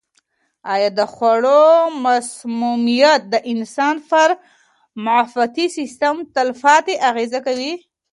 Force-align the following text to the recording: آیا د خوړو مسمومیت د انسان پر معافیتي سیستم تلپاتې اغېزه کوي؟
آیا 0.73 0.89
د 0.99 1.01
خوړو 1.13 1.63
مسمومیت 2.05 3.21
د 3.33 3.35
انسان 3.53 3.95
پر 4.09 4.29
معافیتي 5.05 5.65
سیستم 5.77 6.15
تلپاتې 6.35 6.93
اغېزه 7.09 7.39
کوي؟ 7.47 7.73